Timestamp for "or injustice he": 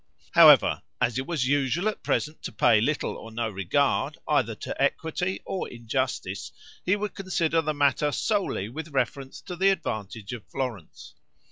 5.45-6.95